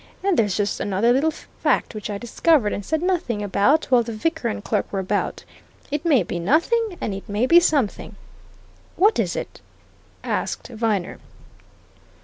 And 0.23 0.35
there's 0.35 0.57
just 0.57 0.79
another 0.79 1.13
little 1.13 1.29
fact 1.29 1.93
which 1.93 2.09
I 2.09 2.17
discovered, 2.17 2.73
and 2.73 2.83
said 2.83 3.03
nothing 3.03 3.43
about 3.43 3.85
while 3.91 4.01
the 4.01 4.11
vicar 4.13 4.47
and 4.47 4.63
clerk 4.63 4.91
were 4.91 4.97
about 4.97 5.43
it 5.91 6.03
may 6.03 6.23
be 6.23 6.39
nothing, 6.39 6.97
and 6.99 7.13
it 7.13 7.29
may 7.29 7.45
be 7.45 7.59
something." 7.59 8.15
"What 8.95 9.19
is 9.19 9.35
it?" 9.35 9.61
asked 10.23 10.69
Viner. 10.69 11.19